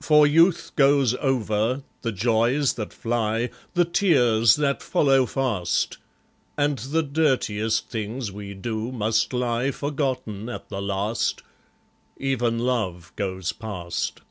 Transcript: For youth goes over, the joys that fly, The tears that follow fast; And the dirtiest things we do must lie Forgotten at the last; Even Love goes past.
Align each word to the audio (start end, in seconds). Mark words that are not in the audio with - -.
For 0.00 0.26
youth 0.26 0.72
goes 0.74 1.14
over, 1.16 1.82
the 2.00 2.12
joys 2.12 2.72
that 2.76 2.94
fly, 2.94 3.50
The 3.74 3.84
tears 3.84 4.56
that 4.56 4.80
follow 4.82 5.26
fast; 5.26 5.98
And 6.56 6.78
the 6.78 7.02
dirtiest 7.02 7.90
things 7.90 8.32
we 8.32 8.54
do 8.54 8.90
must 8.90 9.34
lie 9.34 9.70
Forgotten 9.70 10.48
at 10.48 10.70
the 10.70 10.80
last; 10.80 11.42
Even 12.16 12.58
Love 12.60 13.12
goes 13.16 13.52
past. 13.52 14.22